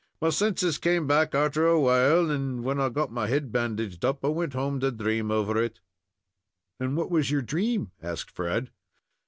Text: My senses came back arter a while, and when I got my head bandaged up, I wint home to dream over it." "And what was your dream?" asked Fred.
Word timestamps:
My 0.19 0.31
senses 0.31 0.79
came 0.79 1.05
back 1.05 1.35
arter 1.35 1.67
a 1.67 1.79
while, 1.79 2.31
and 2.31 2.63
when 2.63 2.79
I 2.81 2.89
got 2.89 3.11
my 3.11 3.27
head 3.27 3.51
bandaged 3.51 4.03
up, 4.03 4.25
I 4.25 4.29
wint 4.29 4.53
home 4.53 4.79
to 4.79 4.89
dream 4.89 5.29
over 5.29 5.61
it." 5.61 5.79
"And 6.79 6.97
what 6.97 7.11
was 7.11 7.29
your 7.29 7.43
dream?" 7.43 7.91
asked 8.01 8.31
Fred. 8.31 8.71